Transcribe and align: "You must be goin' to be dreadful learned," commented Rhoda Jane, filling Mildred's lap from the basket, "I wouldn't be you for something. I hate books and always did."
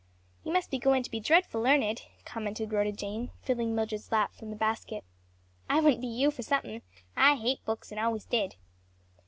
"You 0.43 0.51
must 0.51 0.71
be 0.71 0.79
goin' 0.79 1.03
to 1.03 1.11
be 1.11 1.19
dreadful 1.19 1.61
learned," 1.61 2.01
commented 2.25 2.73
Rhoda 2.73 2.91
Jane, 2.91 3.29
filling 3.43 3.75
Mildred's 3.75 4.11
lap 4.11 4.33
from 4.33 4.49
the 4.49 4.55
basket, 4.55 5.03
"I 5.69 5.79
wouldn't 5.79 6.01
be 6.01 6.07
you 6.07 6.31
for 6.31 6.41
something. 6.41 6.81
I 7.15 7.35
hate 7.35 7.63
books 7.65 7.91
and 7.91 7.99
always 7.99 8.25
did." 8.25 8.55